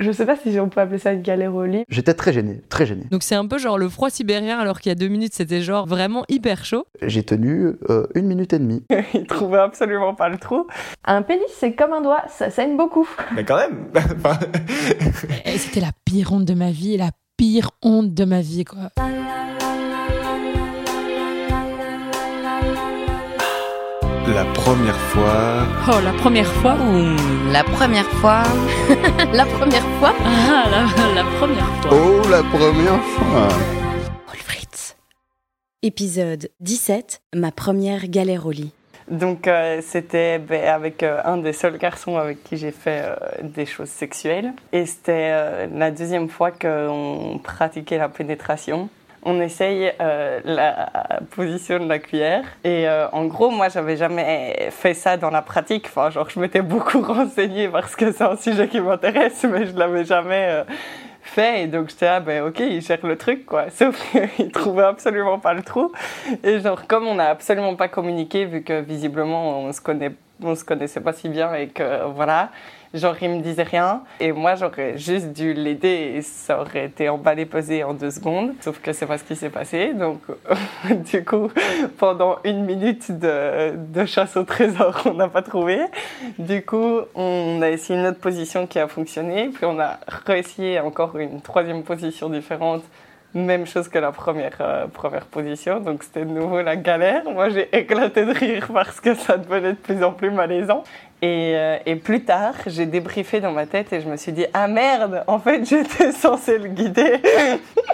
[0.00, 1.84] Je sais pas si on peut appeler ça une galère au lit.
[1.90, 3.04] J'étais très gêné, très gêné.
[3.10, 5.60] Donc c'est un peu genre le froid sibérien alors qu'il y a deux minutes c'était
[5.60, 6.86] genre vraiment hyper chaud.
[7.02, 8.82] J'ai tenu euh, une minute et demie.
[9.14, 10.66] Il trouvait absolument pas le trou.
[11.04, 13.06] Un pénis, c'est comme un doigt, ça saigne beaucoup.
[13.34, 13.90] Mais quand même
[15.44, 18.90] Et C'était la pire honte de ma vie, la pire honte de ma vie, quoi.
[24.34, 25.66] La première fois...
[25.88, 28.42] Oh, la première fois Ouh, la première fois.
[29.32, 30.14] la première fois.
[30.24, 31.90] Ah, la, la première fois.
[31.90, 33.48] Oh, la première fois
[34.28, 34.96] Wolfritz.
[35.82, 37.22] Épisode 17.
[37.34, 38.72] Ma première galère au lit.
[39.10, 43.16] Donc euh, c'était ben, avec euh, un des seuls garçons avec qui j'ai fait euh,
[43.42, 44.52] des choses sexuelles.
[44.72, 48.88] Et c'était euh, la deuxième fois qu'on pratiquait la pénétration.
[49.22, 52.44] On essaye euh, la position de la cuillère.
[52.64, 55.86] Et euh, en gros, moi, j'avais jamais fait ça dans la pratique.
[55.86, 59.76] Enfin, genre, je m'étais beaucoup renseignée parce que c'est un sujet qui m'intéresse, mais je
[59.76, 60.64] l'avais jamais euh,
[61.20, 61.64] fait.
[61.64, 63.68] Et donc, j'étais là, ben ok, il gère le truc, quoi.
[63.70, 65.92] Sauf qu'il trouvait absolument pas le trou.
[66.42, 70.54] Et genre, comme on n'a absolument pas communiqué, vu que visiblement, on se connaît, on
[70.54, 72.50] se connaissait pas si bien et que voilà.
[72.92, 74.02] Genre, il me disait rien.
[74.18, 78.54] Et moi, j'aurais juste dû l'aider et ça aurait été emballé, pesé en deux secondes.
[78.60, 79.94] Sauf que c'est pas ce qui s'est passé.
[79.94, 80.20] Donc,
[80.90, 81.50] du coup,
[81.98, 85.78] pendant une minute de, de chasse au trésor, on n'a pas trouvé.
[86.38, 89.50] Du coup, on a essayé une autre position qui a fonctionné.
[89.54, 92.82] Puis, on a réessayé encore une troisième position différente.
[93.32, 95.78] Même chose que la première, euh, première position.
[95.78, 97.22] Donc, c'était de nouveau la galère.
[97.30, 100.82] Moi, j'ai éclaté de rire parce que ça devenait de plus en plus malaisant.
[101.22, 104.46] Et, euh, et, plus tard, j'ai débriefé dans ma tête et je me suis dit
[104.52, 107.18] Ah merde, en fait, j'étais censée le guider.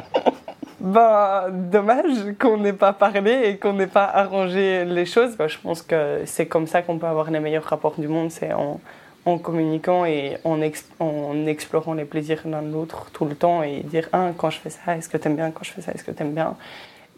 [0.81, 5.37] ben, dommage qu'on n'ait pas parlé et qu'on n'ait pas arrangé les choses.
[5.37, 8.31] Ben, je pense que c'est comme ça qu'on peut avoir les meilleurs rapports du monde
[8.31, 8.81] c'est en,
[9.27, 13.63] en, communiquant et en, ex, en explorant les plaisirs l'un de l'autre tout le temps
[13.63, 15.51] et dire ah, quand je fais ça, est-ce que t'aimes bien?
[15.51, 16.57] Quand je fais ça, est-ce que t'aimes bien?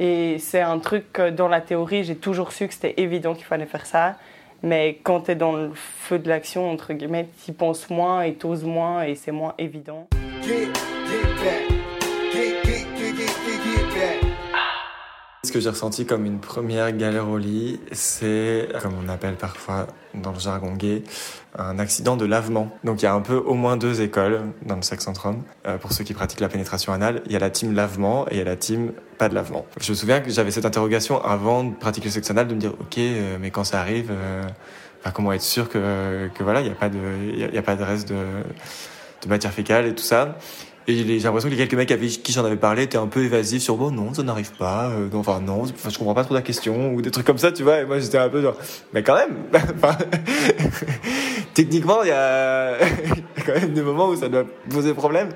[0.01, 3.67] Et c'est un truc dans la théorie, j'ai toujours su que c'était évident qu'il fallait
[3.67, 4.17] faire ça.
[4.63, 8.35] Mais quand tu es dans le feu de l'action, entre guillemets, tu penses moins et
[8.35, 10.09] t'oses moins et c'est moins évident.
[15.49, 19.87] Ce que j'ai ressenti comme une première galère au lit, c'est, comme on appelle parfois
[20.13, 21.03] dans le jargon gay,
[21.57, 22.71] un accident de lavement.
[22.85, 25.33] Donc il y a un peu au moins deux écoles dans le sexe entre.
[25.67, 28.35] Euh, pour ceux qui pratiquent la pénétration anale, il y a la team lavement et
[28.35, 29.65] il y a la team pas de lavement.
[29.81, 32.61] Je me souviens que j'avais cette interrogation avant de pratiquer le sexe anal, de me
[32.61, 34.43] dire, ok, euh, mais quand ça arrive, euh,
[35.15, 36.99] comment être sûr que, voilà, il n'y a pas de,
[37.33, 40.37] il y a, pas de reste de matière fécale et tout ça.
[40.89, 43.23] Et j'ai l'impression que les quelques mecs avec qui j'en avais parlé étaient un peu
[43.23, 46.41] évasifs sur bon non ça n'arrive pas euh, enfin non je comprends pas trop la
[46.41, 47.81] question ou des trucs comme ça tu vois.
[47.81, 48.57] Et moi j'étais un peu genre
[48.95, 49.37] mais quand même!
[51.55, 52.79] Techniquement il y a
[53.45, 55.29] quand même des moments où ça doit poser problème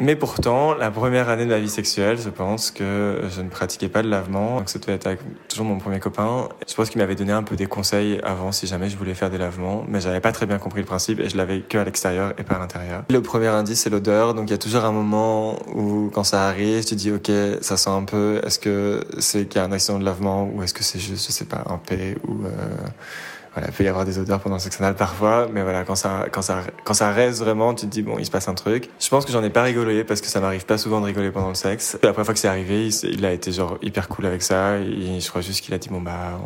[0.00, 3.88] mais pourtant, la première année de ma vie sexuelle, je pense que je ne pratiquais
[3.88, 4.58] pas de lavement.
[4.58, 6.48] Donc, être avec toujours mon premier copain.
[6.68, 9.30] Je pense qu'il m'avait donné un peu des conseils avant si jamais je voulais faire
[9.30, 9.84] des lavements.
[9.88, 12.42] Mais j'avais pas très bien compris le principe et je l'avais que à l'extérieur et
[12.42, 13.04] pas à l'intérieur.
[13.10, 14.34] Le premier indice, c'est l'odeur.
[14.34, 17.30] Donc, il y a toujours un moment où, quand ça arrive, tu dis, OK,
[17.60, 18.40] ça sent un peu.
[18.44, 21.26] Est-ce que c'est qu'il y a un accident de lavement ou est-ce que c'est juste,
[21.26, 22.50] je sais pas, un P ou, euh
[23.54, 25.94] voilà, il peut y avoir des odeurs pendant le sexe anal parfois, mais voilà, quand
[25.94, 28.54] ça, quand ça, quand ça reste vraiment, tu te dis bon, il se passe un
[28.54, 28.88] truc.
[28.98, 31.30] Je pense que j'en ai pas rigolé parce que ça m'arrive pas souvent de rigoler
[31.30, 31.98] pendant le sexe.
[32.02, 34.78] La première fois que c'est arrivé, il, a été genre hyper cool avec ça.
[34.78, 36.40] Et je crois juste qu'il a dit bon bah,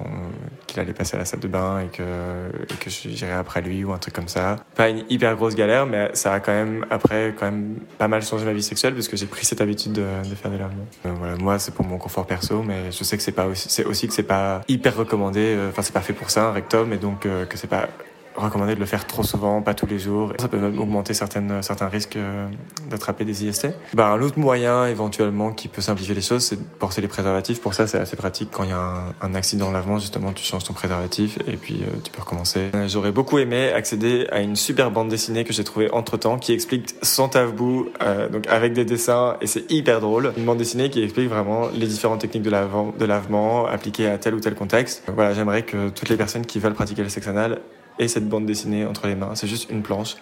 [0.67, 3.85] qu'il allait passer à la salle de bain et que, et que j'irais après lui
[3.85, 4.57] ou un truc comme ça.
[4.75, 8.23] Pas une hyper grosse galère, mais ça a quand même après quand même pas mal
[8.23, 10.87] changé ma vie sexuelle parce que j'ai pris cette habitude de, de faire des lavements.
[11.07, 13.69] Euh, voilà, moi c'est pour mon confort perso, mais je sais que c'est pas aussi,
[13.69, 15.57] c'est aussi que c'est pas hyper recommandé.
[15.69, 17.89] Enfin, c'est pas fait pour ça un rectum donc euh, que c'est pas
[18.37, 20.33] recommandé de le faire trop souvent, pas tous les jours.
[20.39, 22.49] Ça peut même augmenter certaines, certains risques euh,
[22.91, 23.69] d'attraper des IST.
[23.95, 27.61] Bah, un autre moyen éventuellement qui peut simplifier les choses, c'est de porter les préservatifs.
[27.61, 28.51] Pour ça, c'est assez pratique.
[28.53, 31.83] Quand il y a un, accident de lavement, justement, tu changes ton préservatif et puis
[31.83, 32.71] euh, tu peux recommencer.
[32.89, 36.95] J'aurais beaucoup aimé accéder à une super bande dessinée que j'ai trouvée entre-temps qui explique
[37.03, 40.33] sans tabou, euh, donc avec des dessins et c'est hyper drôle.
[40.37, 44.35] Une bande dessinée qui explique vraiment les différentes techniques de, de lavement appliquées à tel
[44.35, 45.03] ou tel contexte.
[45.15, 47.61] Voilà, j'aimerais que toutes les personnes qui veulent pratiquer le sexe anal
[47.99, 49.35] et cette bande dessinée entre les mains.
[49.35, 50.17] C'est juste une planche.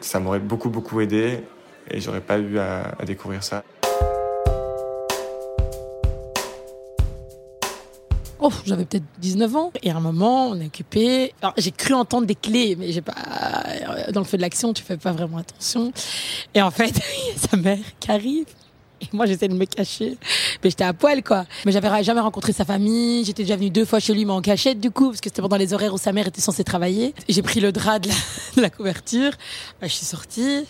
[0.00, 1.40] Ça m'aurait beaucoup, beaucoup aidé
[1.90, 3.64] et j'aurais pas eu à, découvrir ça.
[8.38, 9.72] Oh, j'avais peut-être 19 ans.
[9.82, 11.32] Et à un moment, on est occupé.
[11.56, 13.14] J'ai cru entendre des clés, mais j'ai pas.
[14.12, 15.92] Dans le feu de l'action, tu fais pas vraiment attention.
[16.54, 18.46] Et en fait, il y a sa mère qui arrive.
[19.00, 20.16] Et moi, j'essaie de me cacher.
[20.62, 21.44] Mais j'étais à poil, quoi.
[21.64, 23.24] Mais j'avais jamais rencontré sa famille.
[23.24, 25.42] J'étais déjà venue deux fois chez lui, mais en cachette, du coup, parce que c'était
[25.42, 27.14] pendant les horaires où sa mère était censée travailler.
[27.28, 28.10] J'ai pris le drap de
[28.56, 29.32] la, couverture.
[29.80, 30.64] Bah, je suis sortie.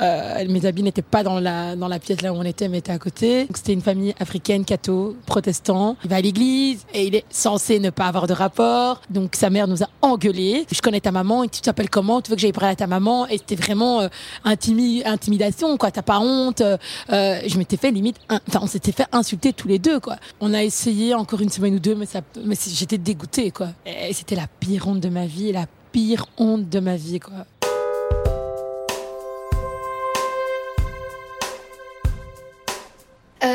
[0.00, 2.78] Euh, mes habits n'étaient pas dans la, dans la pièce là où on était, mais
[2.78, 3.46] étaient à côté.
[3.54, 5.96] C'était une famille africaine, catho, protestant.
[6.04, 9.02] Il va à l'église et il est censé ne pas avoir de rapport.
[9.10, 10.66] Donc sa mère nous a engueulés.
[10.72, 12.20] Je connais ta maman et tu t'appelles comment?
[12.22, 13.26] Tu veux que j'aille parler à ta maman?
[13.28, 14.08] Et c'était vraiment euh,
[14.44, 15.90] intimi- intimidation, quoi.
[15.90, 19.78] T'as pas honte Euh, Je m'étais fait limite, enfin on s'était fait insulter tous les
[19.78, 20.16] deux, quoi.
[20.40, 22.06] On a essayé encore une semaine ou deux, mais
[22.44, 23.68] mais j'étais dégoûtée, quoi.
[23.86, 27.44] Et c'était la pire honte de ma vie, la pire honte de ma vie, quoi.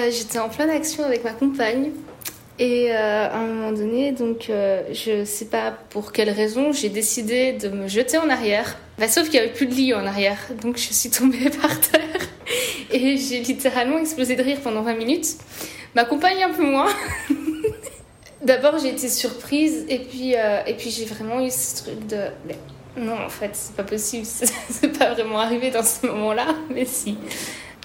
[0.05, 1.91] Euh, J'étais en pleine action avec ma compagne.
[2.57, 6.87] Et euh, à un moment donné, donc euh, je sais pas pour quelle raison, j'ai
[6.87, 8.77] décidé de me jeter en arrière.
[8.97, 11.81] Bah, sauf qu'il y avait plus de lit en arrière, donc je suis tombée par
[11.81, 12.21] terre
[12.91, 15.35] et j'ai littéralement explosé de rire pendant 20 minutes.
[15.95, 16.87] Ma compagne un peu moins.
[18.41, 22.27] D'abord j'ai été surprise et puis euh, puis j'ai vraiment eu ce truc de
[22.95, 24.25] non en fait c'est pas possible,
[24.69, 27.17] c'est pas vraiment arrivé dans ce moment-là, mais si.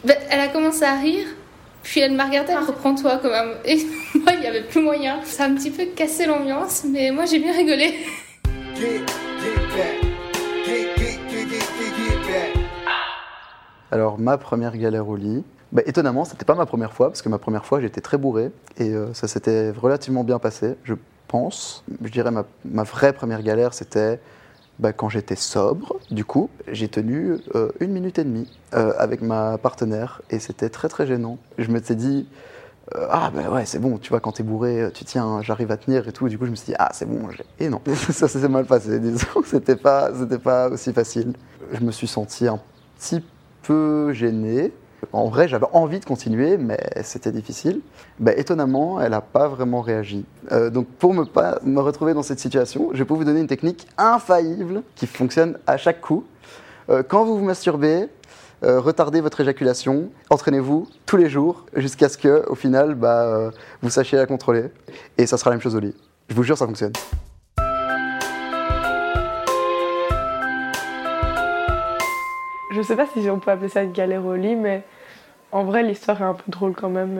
[0.04, 1.26] Bah, elle a commencé à rire
[1.82, 3.54] puis elle m'a regardé, elle reprend-toi quand même.
[3.64, 3.76] Et
[4.14, 5.20] moi, il n'y avait plus moyen.
[5.24, 7.94] Ça a un petit peu cassé l'ambiance, mais moi, j'ai bien rigolé.
[13.92, 15.42] Alors, ma première galère au lit,
[15.72, 18.52] bah, étonnamment, c'était pas ma première fois, parce que ma première fois, j'étais très bourré,
[18.78, 20.94] et euh, ça s'était relativement bien passé, je
[21.26, 21.84] pense.
[22.02, 24.20] Je dirais ma, ma vraie première galère, c'était
[24.80, 26.00] bah, quand j'étais sobre.
[26.10, 30.70] Du coup, j'ai tenu euh, une minute et demie euh, avec ma partenaire, et c'était
[30.70, 31.38] très très gênant.
[31.58, 32.26] Je me suis dit,
[32.96, 35.76] euh, ah ben ouais, c'est bon, tu vois, quand t'es bourré, tu tiens, j'arrive à
[35.76, 36.28] tenir et tout.
[36.28, 37.28] Du coup, je me suis dit, ah c'est bon,
[37.58, 41.34] et non, ça s'est mal passé, disons, c'était pas, c'était pas aussi facile.
[41.72, 42.58] Je me suis senti un
[42.98, 43.22] petit
[43.62, 44.72] peu gêné.
[45.12, 47.80] En vrai, j'avais envie de continuer, mais c'était difficile.
[48.18, 50.24] Ben, étonnamment, elle n'a pas vraiment réagi.
[50.52, 53.46] Euh, donc, pour ne pas me retrouver dans cette situation, je peux vous donner une
[53.46, 56.24] technique infaillible qui fonctionne à chaque coup.
[56.90, 58.08] Euh, quand vous vous masturbez,
[58.62, 63.50] euh, retardez votre éjaculation, entraînez-vous tous les jours jusqu'à ce que, au final, bah,
[63.82, 64.66] vous sachiez la contrôler.
[65.18, 65.94] Et ça sera la même chose au lit.
[66.28, 66.92] Je vous jure, ça fonctionne.
[72.70, 74.82] Je sais pas si on peut appeler ça une galère au lit, mais
[75.52, 77.18] en vrai, l'histoire est un peu drôle quand même.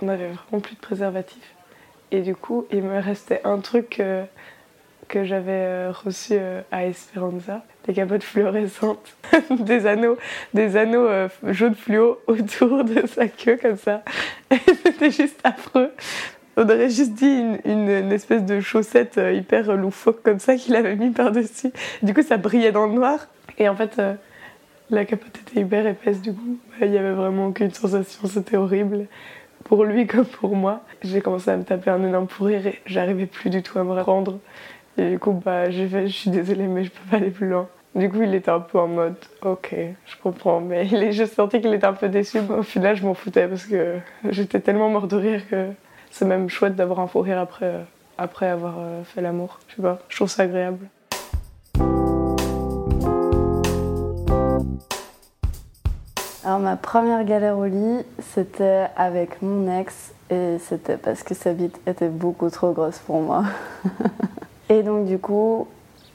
[0.00, 1.54] On avait vraiment plus de préservatifs.
[2.10, 4.00] Et du coup, il me restait un truc
[5.12, 9.16] que j'avais euh, reçu euh, à Esperanza des capotes fluorescentes,
[9.50, 10.16] des anneaux,
[10.54, 14.02] des anneaux euh, jaunes fluo autour de sa queue comme ça.
[14.50, 15.92] C'était juste affreux.
[16.56, 21.10] On aurait juste dit une, espèce de chaussette hyper loufoque comme ça qu'il avait mis
[21.10, 21.72] par-dessus.
[22.02, 23.26] Du coup, ça brillait dans le noir.
[23.58, 24.00] Et en fait,
[24.92, 29.06] la capote était hyper épaisse, du coup, il n'y avait vraiment aucune sensation, c'était horrible.
[29.64, 30.82] Pour lui comme pour moi.
[31.02, 34.00] J'ai commencé à me taper un énorme fou rire j'arrivais plus du tout à me
[34.00, 34.38] rendre.
[34.98, 37.68] Et du coup, bah, je suis désolée, mais je peux pas aller plus loin.
[37.94, 39.74] Du coup, il était un peu en mode, ok,
[40.06, 42.40] je comprends, mais il je sentais qu'il était un peu déçu.
[42.40, 43.96] Mais au final, je m'en foutais parce que
[44.30, 45.68] j'étais tellement mort de rire que
[46.10, 47.82] c'est même chouette d'avoir un fou rire après, euh,
[48.18, 49.60] après avoir euh, fait l'amour.
[49.68, 50.86] Je sais pas, je trouve ça agréable.
[56.44, 58.04] Alors ma première galère au lit,
[58.34, 63.20] c'était avec mon ex et c'était parce que sa bite était beaucoup trop grosse pour
[63.20, 63.44] moi.
[64.68, 65.68] et donc du coup,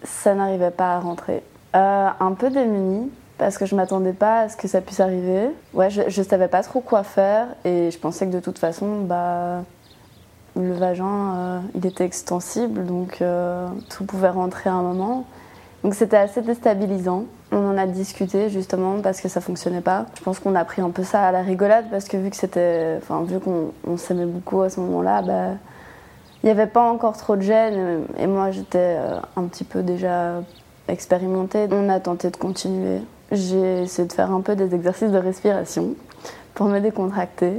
[0.03, 1.43] ça n'arrivait pas à rentrer.
[1.75, 5.49] Euh, un peu démunie parce que je m'attendais pas à ce que ça puisse arriver.
[5.73, 9.03] Ouais, je, je savais pas trop quoi faire et je pensais que de toute façon,
[9.03, 9.61] bah
[10.59, 15.25] le vagin, euh, il était extensible, donc euh, tout pouvait rentrer à un moment.
[15.87, 17.27] Donc c'était assez déstabilisant.
[17.53, 20.05] On en a discuté justement parce que ça fonctionnait pas.
[20.17, 22.35] Je pense qu'on a pris un peu ça à la rigolade parce que vu que
[22.35, 25.51] c'était, enfin vu qu'on on s'aimait beaucoup à ce moment-là, bah,
[26.43, 29.81] il n'y avait pas encore trop de gêne et moi j'étais euh, un petit peu
[29.81, 30.41] déjà
[30.89, 31.69] expérimentée.
[31.71, 32.99] On a tenté de continuer.
[33.31, 35.95] J'ai essayé de faire un peu des exercices de respiration
[36.53, 37.53] pour me décontracter.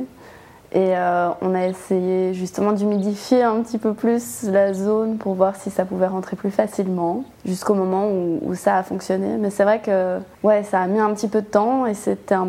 [0.73, 5.57] Et euh, on a essayé justement d'humidifier un petit peu plus la zone pour voir
[5.57, 9.37] si ça pouvait rentrer plus facilement, jusqu'au moment où, ça a fonctionné.
[9.39, 12.35] Mais c'est vrai que ouais, ça a mis un petit peu de temps et c'était
[12.35, 12.49] un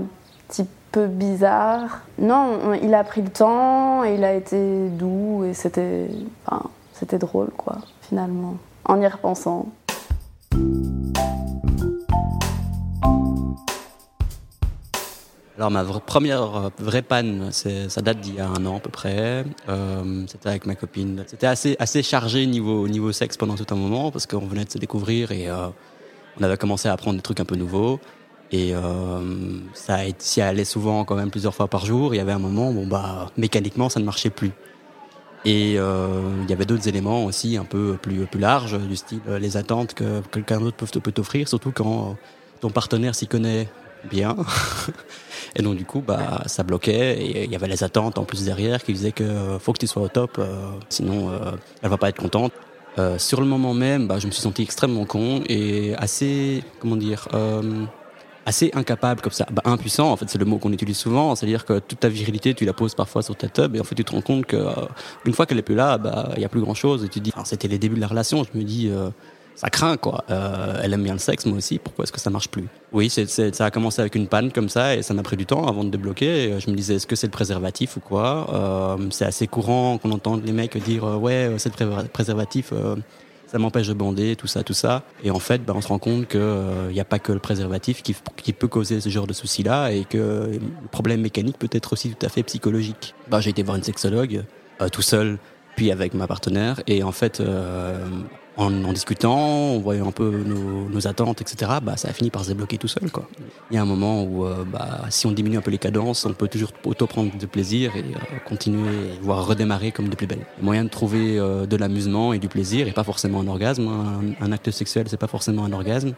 [0.49, 2.01] petit peu bizarre.
[2.17, 6.09] Non, on- il a pris le temps et il a été doux et c'était
[6.45, 9.67] enfin, c'était drôle quoi, finalement, en y repensant.
[15.59, 18.89] Alors ma première euh, vraie panne, ça date d'il y a un an à peu
[18.89, 19.43] près.
[19.67, 21.25] Euh, C'était avec ma copine.
[21.27, 25.33] C'était assez chargé niveau sexe pendant tout un moment parce qu'on venait de se découvrir
[25.33, 25.67] et euh,
[26.39, 27.99] on avait commencé à apprendre des trucs un peu nouveaux.
[28.53, 29.19] Et euh,
[29.73, 29.97] ça
[30.47, 32.15] allait souvent quand même plusieurs fois par jour.
[32.15, 34.53] Il y avait un moment, bon bah mécaniquement ça ne marchait plus.
[35.43, 39.57] Et il y avait d'autres éléments aussi un peu plus plus larges du style les
[39.57, 42.15] attentes que quelqu'un d'autre peut t'offrir, surtout quand
[42.61, 43.67] ton partenaire s'y connaît
[44.09, 44.35] bien.
[45.55, 48.83] Et donc du coup, bah, ça bloquait il y avait les attentes en plus derrière
[48.83, 51.51] qui disaient que euh, faut que tu sois au top, euh, sinon euh,
[51.81, 52.53] elle va pas être contente.
[52.97, 56.95] Euh, sur le moment même, bah, je me suis senti extrêmement con et assez, comment
[56.95, 57.85] dire, euh,
[58.45, 61.65] assez incapable comme ça, bah, impuissant en fait, c'est le mot qu'on utilise souvent, c'est-à-dire
[61.65, 64.03] que toute ta virilité tu la poses parfois sur ta tub et en fait tu
[64.03, 64.71] te rends compte que euh,
[65.25, 67.19] une fois qu'elle est plus là, bah il y a plus grand chose et tu
[67.19, 68.91] te dis, c'était les débuts de la relation, je me dis
[69.59, 70.23] ça craint quoi.
[70.29, 71.79] Euh, elle aime bien le sexe, moi aussi.
[71.79, 72.67] Pourquoi est-ce que ça marche plus?
[72.93, 75.67] Oui, ça a commencé avec une panne comme ça et ça m'a pris du temps
[75.67, 76.53] avant de débloquer.
[76.53, 78.47] Euh, je me disais, est-ce que c'est le préservatif ou quoi?
[78.53, 82.07] Euh, C'est assez courant qu'on entende les mecs dire, euh, ouais, euh, c'est le pré-
[82.07, 82.69] préservatif.
[82.71, 82.95] euh,
[83.51, 85.01] ça m'empêche de bander, tout ça, tout ça.
[85.23, 86.39] Et en fait, bah, on se rend compte qu'il
[86.91, 90.05] n'y a pas que le préservatif qui, qui peut causer ce genre de soucis-là et
[90.05, 90.17] que
[90.53, 93.15] le problème mécanique peut être aussi tout à fait psychologique.
[93.27, 94.43] Bah, j'ai été voir une sexologue
[94.91, 95.39] tout seul,
[95.75, 96.79] puis avec ma partenaire.
[96.85, 97.41] Et en fait,
[98.59, 102.29] en, en discutant, en voyant un peu nos, nos attentes, etc., bah, ça a fini
[102.29, 103.09] par se débloquer tout seul.
[103.09, 103.27] Quoi.
[103.71, 106.25] Il y a un moment où, euh, bah, si on diminue un peu les cadences,
[106.25, 110.45] on peut toujours auto-prendre de plaisir et euh, continuer, voire redémarrer comme de plus belle.
[110.61, 113.89] Moyen de trouver euh, de l'amusement et du plaisir et pas forcément un orgasme.
[114.41, 116.13] Un, acte sexuel, c'est pas forcément un orgasme.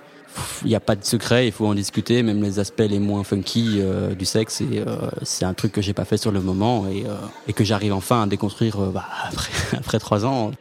[0.64, 3.24] Il n'y a pas de secret, il faut en discuter, même les aspects les moins
[3.24, 3.82] funky
[4.18, 4.62] du sexe.
[4.62, 4.82] Et
[5.24, 7.04] c'est un truc que j'ai pas fait sur le moment et,
[7.50, 10.52] et que j'arrive enfin à déconstruire bah, après, après trois ans.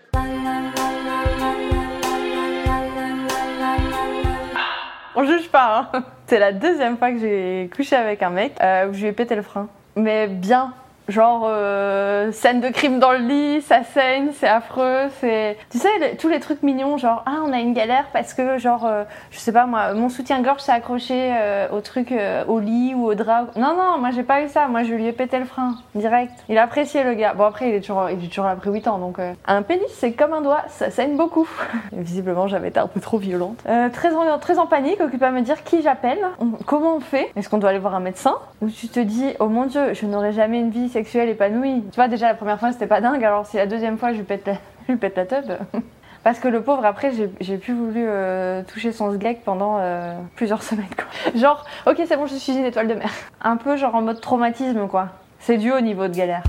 [5.50, 6.02] Pas, hein.
[6.26, 9.12] C'est la deuxième fois que j'ai couché avec un mec euh, où je lui ai
[9.12, 9.68] pété le frein.
[9.96, 10.72] Mais bien.
[11.08, 15.56] Genre, euh, scène de crime dans le lit, ça saigne, c'est affreux, c'est...
[15.70, 18.86] Tu sais, tous les trucs mignons, genre, ah, on a une galère parce que, genre,
[18.86, 19.02] euh,
[19.32, 22.14] je sais pas moi, mon soutien-gorge s'est accroché euh, au truc,
[22.46, 23.46] au lit ou au drap.
[23.56, 26.32] Non, non, moi j'ai pas eu ça, moi je lui ai pété le frein, direct.
[26.48, 27.34] Il a apprécié le gars.
[27.34, 29.18] Bon, après, il est toujours, il est toujours après 8 ans, donc...
[29.46, 31.48] Un pénis, c'est comme un doigt, ça saigne beaucoup.
[31.92, 33.64] Visiblement, j'avais été un peu trop violente.
[33.92, 36.20] Très, en, très en panique, occupée à me dire qui j'appelle,
[36.66, 38.36] comment on fait, est-ce qu'on doit aller voir un médecin?
[38.62, 40.88] Ou tu te dis, oh mon dieu, je n'aurai jamais une vie
[41.28, 41.82] épanouie.
[41.90, 44.18] Tu vois, déjà la première fois c'était pas dingue, alors si la deuxième fois je
[44.18, 44.54] lui pète la,
[44.88, 45.44] je pète la teub.
[46.22, 50.62] Parce que le pauvre, après, j'ai- plus voulu euh, toucher son sgeg pendant euh, plusieurs
[50.70, 50.84] semaines.
[50.94, 51.06] Quoi.
[51.40, 53.08] Genre, ok, c'est bon, je suis une étoile de mer.
[53.40, 55.08] Un peu genre en mode traumatisme, quoi.
[55.38, 56.42] C'est dû au niveau de galère.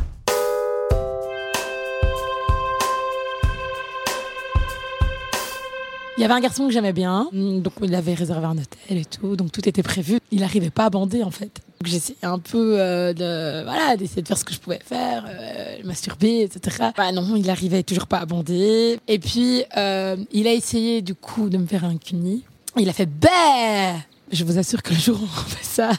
[6.18, 9.06] Il y avait un garçon que j'aimais bien, donc il avait réservé un hôtel et
[9.06, 10.20] tout, donc tout était prévu.
[10.32, 11.62] Il n'arrivait pas à bander en fait.
[11.86, 15.78] J'essayais un peu euh, de voilà d'essayer de faire ce que je pouvais faire, euh,
[15.84, 16.90] masturber, etc.
[16.96, 19.00] Bah non, il arrivait toujours pas à bander.
[19.08, 22.44] Et puis euh, il a essayé du coup de me faire un cuni.
[22.78, 24.00] Il a fait bah.
[24.32, 25.92] Je vous assure que le jour où on fait ça,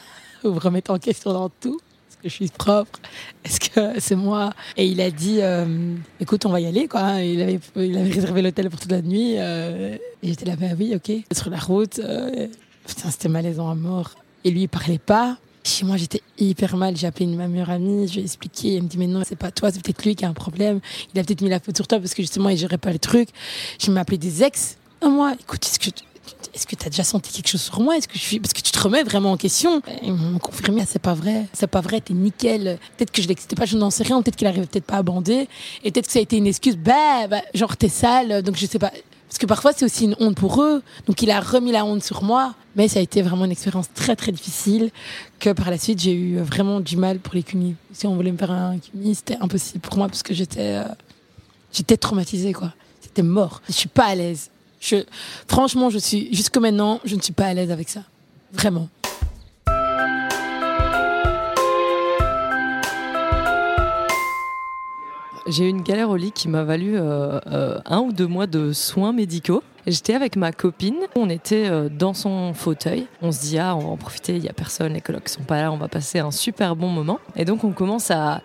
[0.43, 1.79] vous vous remettez en question dans tout.
[2.09, 2.99] Est-ce que je suis propre
[3.43, 4.53] Est-ce que c'est moi?
[4.75, 7.21] Et il a dit, euh, écoute, on va y aller, quoi.
[7.21, 9.33] Il avait, réservé l'hôtel pour toute la nuit.
[9.33, 11.11] et j'étais là, bah oui, ok.
[11.31, 12.01] Sur la route,
[12.87, 14.11] putain, c'était malaisant à mort.
[14.43, 15.37] Et lui, il parlait pas.
[15.65, 16.97] Chez moi, j'étais hyper mal.
[16.97, 18.75] J'ai appelé ma meilleure amie, je lui ai expliqué.
[18.75, 20.81] Elle me dit, mais non, c'est pas toi, c'est peut-être lui qui a un problème.
[21.13, 22.99] Il a peut-être mis la faute sur toi parce que justement, il gérait pas le
[22.99, 23.29] truc.
[23.79, 24.77] Je appelé des ex.
[25.01, 25.89] Ah, moi, écoute, est-ce que
[26.53, 27.97] est-ce que tu as déjà senti quelque chose sur moi?
[27.97, 30.81] Est-ce que je suis parce que tu te remets vraiment en question Ils m'ont confirmé,
[30.83, 32.77] ah, c'est pas vrai, c'est pas vrai, t'es nickel.
[32.97, 34.21] Peut-être que je l'excitais pas, je n'en sais rien.
[34.21, 35.47] Peut-être qu'il arrivait peut-être pas à bander,
[35.83, 36.77] et peut-être que ça a été une excuse.
[36.77, 38.91] Bah, bah, genre t'es sale, donc je sais pas.
[39.33, 42.03] Parce que parfois c'est aussi une honte pour eux, donc il a remis la honte
[42.03, 42.53] sur moi.
[42.75, 44.91] Mais ça a été vraiment une expérience très très difficile
[45.39, 47.73] que par la suite j'ai eu vraiment du mal pour les cunis.
[47.93, 50.83] Si on voulait me faire un cuni, c'était impossible pour moi parce que j'étais euh,
[51.71, 52.73] j'étais traumatisée quoi.
[53.01, 53.63] C'était mort.
[53.69, 54.51] Je suis pas à l'aise.
[54.79, 54.97] Je,
[55.47, 58.03] franchement, je suis jusque maintenant, je ne suis pas à l'aise avec ça.
[58.51, 58.87] Vraiment.
[65.45, 68.47] J'ai eu une galère au lit qui m'a valu euh, euh, un ou deux mois
[68.47, 69.61] de soins médicaux.
[69.85, 73.07] J'étais avec ma copine, on était euh, dans son fauteuil.
[73.21, 75.43] On se dit, ah, on va en profiter, il n'y a personne, les colocs sont
[75.43, 77.19] pas là, on va passer un super bon moment.
[77.35, 78.41] Et donc, on commence à,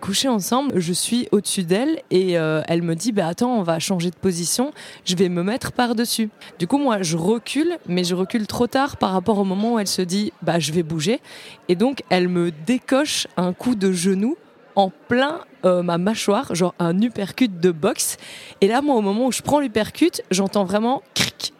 [0.00, 0.80] coucher ensemble.
[0.80, 4.72] Je suis au-dessus d'elle et elle me dit, bah attends, on va changer de position,
[5.04, 6.28] je vais me mettre par-dessus.
[6.58, 9.78] Du coup, moi, je recule, mais je recule trop tard par rapport au moment où
[9.78, 11.20] elle se dit, bah je vais bouger.
[11.68, 14.36] Et donc, elle me décoche un coup de genou
[14.76, 18.16] en plein euh, ma mâchoire, genre un uppercut de boxe.
[18.60, 21.02] Et là, moi, au moment où je prends l'uppercut, j'entends vraiment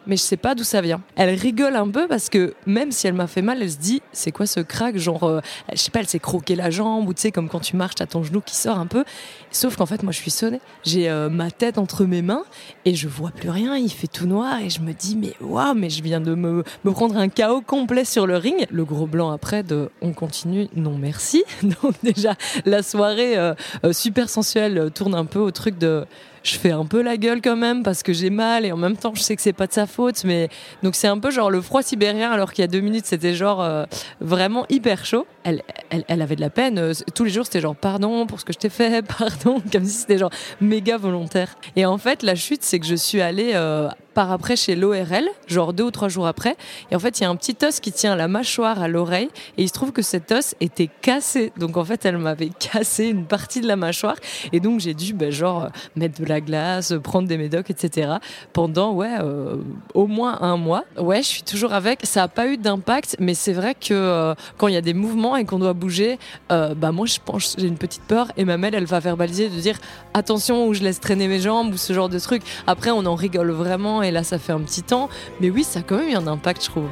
[0.07, 1.01] mais je sais pas d'où ça vient.
[1.15, 4.01] Elle rigole un peu parce que même si elle m'a fait mal, elle se dit
[4.11, 7.13] c'est quoi ce crack Genre, euh, je sais pas, elle s'est croqué la jambe ou
[7.13, 9.03] tu sais, comme quand tu marches, t'as ton genou qui sort un peu.
[9.51, 10.61] Sauf qu'en fait, moi, je suis sonnée.
[10.83, 12.43] J'ai euh, ma tête entre mes mains
[12.85, 13.75] et je vois plus rien.
[13.75, 16.63] Il fait tout noir et je me dis mais waouh, mais je viens de me,
[16.83, 18.65] me prendre un chaos complet sur le ring.
[18.71, 21.43] Le gros blanc après de on continue, non merci.
[21.63, 22.35] Donc déjà,
[22.65, 26.05] la soirée euh, euh, super sensuelle tourne un peu au truc de
[26.43, 28.97] je fais un peu la gueule quand même parce que j'ai mal et en même
[28.97, 30.23] temps je sais que c'est pas de sa faute.
[30.25, 30.49] Mais
[30.83, 33.33] donc c'est un peu genre le froid sibérien alors qu'il y a deux minutes c'était
[33.33, 33.85] genre euh,
[34.19, 35.25] vraiment hyper chaud.
[35.43, 36.77] Elle, elle, elle, avait de la peine.
[36.77, 39.85] Euh, tous les jours c'était genre pardon pour ce que je t'ai fait, pardon, comme
[39.85, 40.31] si c'était genre
[40.61, 41.55] méga volontaire.
[41.75, 45.27] Et en fait la chute c'est que je suis allée euh, par après chez l'ORL,
[45.47, 46.55] genre deux ou trois jours après.
[46.91, 49.29] Et en fait, il y a un petit os qui tient la mâchoire à l'oreille.
[49.57, 51.51] Et il se trouve que cet os était cassé.
[51.57, 54.15] Donc en fait, elle m'avait cassé une partie de la mâchoire.
[54.51, 58.13] Et donc j'ai dû, ben, genre, mettre de la glace, prendre des médocs, etc.
[58.53, 59.57] Pendant, ouais, euh,
[59.93, 60.85] au moins un mois.
[60.97, 61.99] Ouais, je suis toujours avec.
[62.03, 64.93] Ça n'a pas eu d'impact, mais c'est vrai que euh, quand il y a des
[64.93, 66.19] mouvements et qu'on doit bouger,
[66.51, 68.27] euh, bah moi, je pense, j'ai une petite peur.
[68.37, 69.77] Et ma mère, elle va verbaliser de dire
[70.13, 72.43] attention où je laisse traîner mes jambes ou ce genre de truc.
[72.67, 75.09] Après, on en rigole vraiment et là ça fait un petit temps,
[75.39, 76.89] mais oui, ça a quand même eu un impact, je trouve.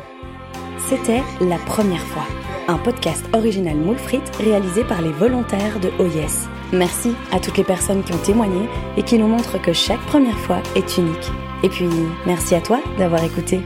[0.90, 2.26] C'était La Première fois,
[2.68, 3.98] un podcast original moule
[4.40, 6.50] réalisé par les volontaires de OYES.
[6.74, 8.68] Merci à toutes les personnes qui ont témoigné
[8.98, 11.32] et qui nous montrent que chaque première fois est unique.
[11.64, 11.90] Et puis,
[12.26, 13.62] merci à toi d'avoir écouté.